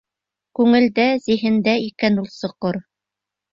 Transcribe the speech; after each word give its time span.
Күңелдә, 0.59 1.05
зиһендә 1.27 1.77
икән 1.91 2.19
ул 2.25 2.33
соҡор! 2.39 2.83